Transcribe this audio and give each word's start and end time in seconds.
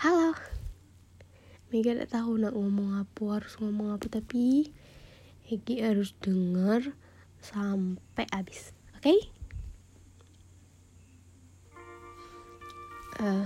halo. 0.00 0.32
Mega 1.68 1.92
tidak 1.92 2.08
tahu 2.08 2.40
nak 2.40 2.56
ngomong 2.56 3.04
apa 3.04 3.36
harus 3.36 3.52
ngomong 3.60 3.92
apa 3.92 4.08
tapi 4.08 4.72
Egi 5.44 5.84
harus 5.84 6.16
dengar 6.24 6.96
sampai 7.44 8.24
habis 8.32 8.72
oke? 8.96 9.04
Okay? 9.04 9.20
uh, 13.20 13.44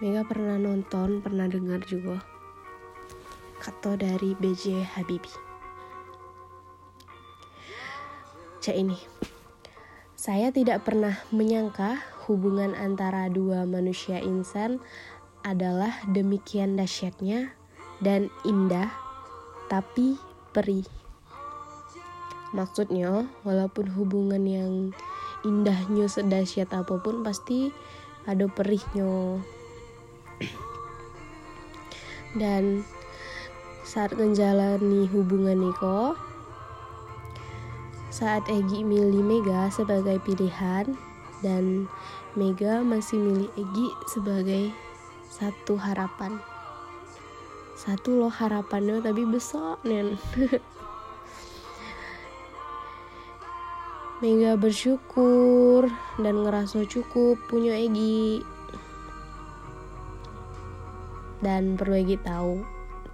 Mega 0.00 0.24
pernah 0.24 0.56
nonton 0.56 1.20
pernah 1.20 1.44
dengar 1.44 1.84
juga 1.84 2.24
kata 3.60 4.00
dari 4.00 4.32
BJ 4.32 4.88
Habibie 4.88 5.36
cek 8.64 8.78
ini. 8.80 8.96
Saya 10.16 10.48
tidak 10.54 10.86
pernah 10.86 11.18
menyangka 11.34 11.98
hubungan 12.30 12.78
antara 12.78 13.26
dua 13.26 13.66
manusia 13.66 14.22
insan 14.22 14.78
adalah 15.42 15.90
demikian 16.10 16.78
dahsyatnya 16.78 17.54
dan 18.02 18.30
indah, 18.46 18.90
tapi 19.70 20.18
perih. 20.50 20.86
Maksudnya, 22.52 23.26
walaupun 23.42 23.88
hubungan 23.94 24.42
yang 24.44 24.72
indahnya 25.42 26.06
sedahsyat 26.06 26.70
apa 26.74 26.98
pun 27.02 27.26
pasti 27.26 27.72
ada 28.26 28.46
perihnya. 28.46 29.42
Dan 32.38 32.86
saat 33.82 34.14
menjalani 34.16 35.04
hubungan 35.10 35.58
Niko, 35.58 36.16
saat 38.12 38.44
Egi 38.48 38.84
milih 38.84 39.24
Mega 39.24 39.68
sebagai 39.68 40.20
pilihan 40.22 40.96
dan 41.40 41.88
Mega 42.36 42.80
masih 42.80 43.20
milih 43.20 43.50
Egi 43.56 43.88
sebagai 44.08 44.72
satu 45.32 45.80
harapan. 45.80 46.36
Satu 47.72 48.20
loh 48.20 48.28
harapannya 48.28 49.00
tapi 49.00 49.24
besar 49.24 49.80
nen. 49.80 50.20
Mega 54.20 54.60
bersyukur 54.60 55.88
dan 56.20 56.44
ngerasa 56.44 56.84
cukup 56.84 57.40
punya 57.48 57.80
Egi. 57.80 58.44
Dan 61.40 61.80
perlu 61.80 61.96
Egi 62.04 62.20
tahu 62.20 62.60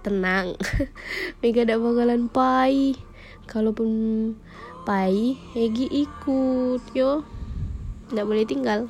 tenang. 0.03 0.59
Mega 1.39 1.63
tidak 1.63 1.79
bakalan 1.79 2.27
pai. 2.27 2.99
Kalaupun 3.49 3.89
Pai, 4.85 5.37
Egi 5.57 5.87
ikut 5.89 6.81
yo. 6.93 7.25
Nggak 8.13 8.27
boleh 8.27 8.45
tinggal. 8.45 8.89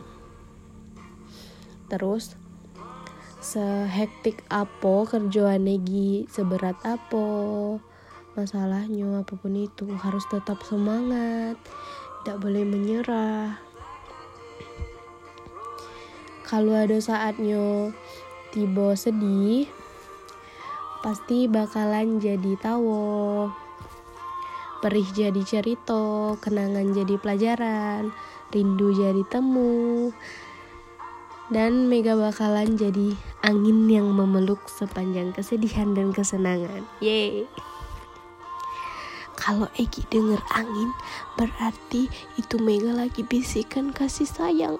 Terus 1.87 2.38
sehektik 3.39 4.43
apa 4.51 5.07
kerjaan 5.07 5.63
Egi 5.63 6.27
seberat 6.27 6.75
apa 6.83 7.27
masalahnya 8.35 9.23
apa 9.23 9.35
pun 9.39 9.55
itu 9.55 9.87
harus 9.99 10.23
tetap 10.27 10.59
semangat. 10.63 11.55
Tidak 12.21 12.37
boleh 12.39 12.67
menyerah. 12.67 13.59
Kalau 16.43 16.75
ada 16.75 16.99
saatnya 16.99 17.95
tiba 18.51 18.95
sedih 18.99 19.69
pasti 20.99 21.47
bakalan 21.47 22.19
jadi 22.19 22.59
tawo 22.59 23.47
perih 24.79 25.07
jadi 25.11 25.43
cerita, 25.43 26.39
kenangan 26.39 26.95
jadi 26.95 27.19
pelajaran, 27.19 28.15
rindu 28.55 28.95
jadi 28.95 29.23
temu, 29.27 30.15
dan 31.49 31.89
Mega 31.89 32.13
bakalan 32.13 32.77
jadi 32.77 33.17
angin 33.41 33.89
yang 33.89 34.09
memeluk 34.13 34.69
sepanjang 34.69 35.33
kesedihan 35.33 35.97
dan 35.97 36.13
kesenangan. 36.13 36.85
Yeay! 37.01 37.49
Kalau 39.33 39.65
Egi 39.77 40.05
denger 40.13 40.37
angin, 40.53 40.93
berarti 41.35 42.05
itu 42.37 42.55
Mega 42.61 42.93
lagi 42.93 43.25
bisikan 43.25 43.89
kasih 43.89 44.29
sayang. 44.29 44.77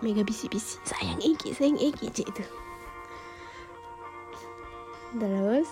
Mega 0.00 0.24
bisik-bisik, 0.24 0.80
sayang 0.88 1.20
Egi, 1.20 1.52
sayang 1.52 1.78
Egi, 1.78 2.06
cik 2.10 2.28
itu. 2.32 2.44
Terus, 5.12 5.68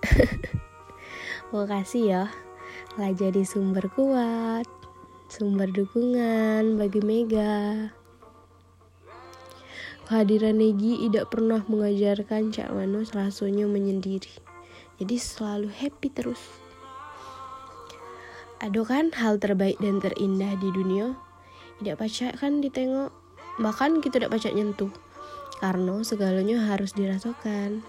Makasih 1.54 2.04
ya 2.06 2.24
lah 2.98 3.14
jadi 3.14 3.46
sumber 3.46 3.86
kuat, 3.94 4.66
sumber 5.30 5.70
dukungan 5.70 6.74
bagi 6.74 6.98
Mega. 7.06 7.86
Kehadiran 10.10 10.58
Negi 10.58 11.06
tidak 11.06 11.30
pernah 11.30 11.62
mengajarkan 11.70 12.50
Cak 12.50 12.74
Mano 12.74 13.06
rasanya 13.14 13.70
menyendiri. 13.70 14.42
Jadi 14.98 15.16
selalu 15.22 15.70
happy 15.70 16.10
terus. 16.10 16.42
Ada 18.58 18.82
kan 18.82 19.14
hal 19.14 19.38
terbaik 19.38 19.78
dan 19.78 20.02
terindah 20.02 20.58
di 20.58 20.68
dunia? 20.74 21.14
Tidak 21.78 21.94
pacak 21.94 22.42
kan 22.42 22.58
ditengok, 22.58 23.14
bahkan 23.62 24.02
kita 24.02 24.18
tidak 24.18 24.34
pacak 24.34 24.50
nyentuh. 24.50 24.90
Karena 25.62 26.02
segalanya 26.02 26.58
harus 26.74 26.90
dirasakan. 26.90 27.86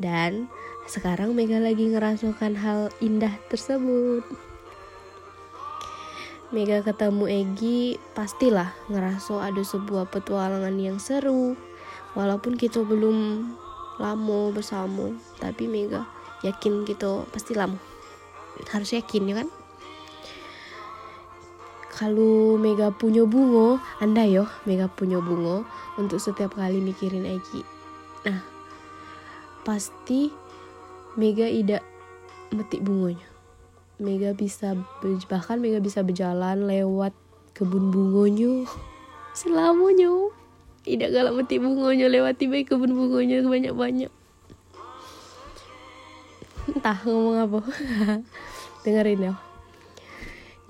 Dan 0.00 0.48
sekarang 0.88 1.36
Mega 1.36 1.60
lagi 1.60 1.92
ngerasakan 1.92 2.56
hal 2.56 2.88
indah 3.04 3.36
tersebut. 3.52 4.49
Mega 6.50 6.82
ketemu 6.82 7.30
Egi 7.30 7.94
pastilah 8.10 8.74
ngerasa 8.90 9.54
ada 9.54 9.62
sebuah 9.62 10.10
petualangan 10.10 10.74
yang 10.82 10.98
seru. 10.98 11.54
Walaupun 12.18 12.58
kita 12.58 12.82
belum 12.82 13.46
lama 14.02 14.50
bersama, 14.50 15.14
tapi 15.38 15.70
Mega 15.70 16.10
yakin 16.42 16.82
kita 16.82 17.22
pasti 17.30 17.54
lama. 17.54 17.78
Harus 18.74 18.98
yakin 18.98 19.30
ya 19.30 19.34
kan? 19.46 19.48
Kalau 21.94 22.58
Mega 22.58 22.90
punya 22.90 23.22
bunga, 23.22 23.78
anda 24.02 24.26
yo 24.26 24.50
Mega 24.66 24.90
punya 24.90 25.22
bunga 25.22 25.62
untuk 26.02 26.18
setiap 26.18 26.58
kali 26.58 26.82
mikirin 26.82 27.30
Egi. 27.30 27.62
Nah, 28.26 28.42
pasti 29.62 30.34
Mega 31.14 31.46
tidak 31.46 31.86
metik 32.50 32.82
bunganya. 32.82 33.29
Mega 34.00 34.32
bisa 34.32 34.72
bahkan 35.28 35.60
Mega 35.60 35.76
bisa 35.76 36.00
berjalan 36.00 36.64
lewat 36.64 37.12
kebun 37.52 37.92
bunganya 37.92 38.64
selamanya. 39.38 40.32
Tidak 40.80 41.12
galak 41.12 41.36
metik 41.36 41.60
bunganya 41.60 42.08
lewati 42.08 42.48
baik 42.48 42.72
kebun 42.72 42.96
bunganya 42.96 43.44
banyak-banyak. 43.44 44.08
Entah 46.72 46.98
ngomong 47.04 47.36
apa. 47.44 47.60
Dengerin 48.88 49.28
ya. 49.28 49.34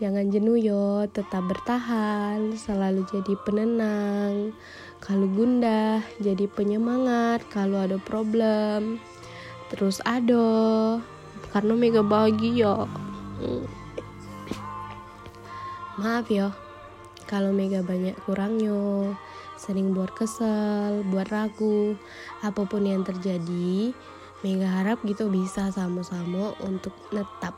Jangan 0.01 0.33
jenuh 0.33 0.57
yo, 0.57 1.07
tetap 1.13 1.45
bertahan, 1.47 2.57
selalu 2.57 3.07
jadi 3.07 3.37
penenang. 3.45 4.57
Kalau 4.99 5.29
gundah, 5.29 6.03
jadi 6.19 6.49
penyemangat. 6.49 7.45
Kalau 7.53 7.85
ada 7.85 8.01
problem, 8.01 8.99
terus 9.69 10.01
ada 10.09 10.43
karena 11.53 11.75
mega 11.77 12.01
bahagia 12.01 12.89
maaf 16.01 16.27
ya 16.33 16.53
kalau 17.29 17.53
mega 17.53 17.85
banyak 17.85 18.17
kurangnya 18.25 19.13
sering 19.61 19.93
buat 19.93 20.11
kesel 20.17 21.05
buat 21.13 21.29
ragu 21.29 21.95
apa 22.41 22.65
pun 22.65 22.89
yang 22.89 23.05
terjadi 23.05 23.93
mega 24.41 24.69
harap 24.69 25.05
gitu 25.05 25.29
bisa 25.29 25.69
sama-sama 25.69 26.57
untuk 26.65 26.97
netap. 27.13 27.53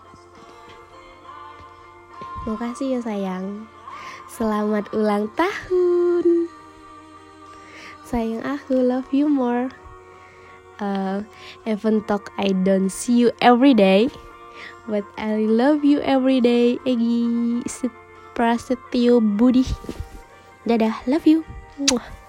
Makasih 2.43 2.99
ya 2.99 3.01
sayang. 3.07 3.71
Selamat 4.27 4.91
ulang 4.91 5.31
tahun. 5.39 6.51
Sayang 8.03 8.43
aku 8.43 8.83
love 8.83 9.07
you 9.15 9.31
more. 9.31 9.71
Uh, 10.83 11.23
even 11.63 12.03
talk 12.11 12.35
I 12.35 12.51
don't 12.51 12.91
see 12.91 13.15
you 13.15 13.31
every 13.39 13.71
day 13.71 14.11
but 14.87 15.05
I 15.19 15.47
love 15.47 15.85
you 15.85 16.01
every 16.01 16.41
day 16.41 16.79
Egi. 16.87 17.63
Prasetyo 18.33 19.21
Budi. 19.21 19.69
Dadah. 20.65 21.05
Love 21.07 21.27
you. 21.29 21.45
Mwah. 21.77 22.22